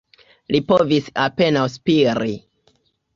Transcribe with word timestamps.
Li 0.53 0.61
povis 0.69 1.11
apenaŭ 1.23 1.65
spiri. 1.73 2.33